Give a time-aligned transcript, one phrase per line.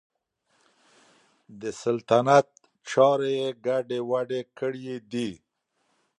[1.61, 2.47] د سلطنت
[2.89, 5.31] چارې یې ګډې وډې کړي دي.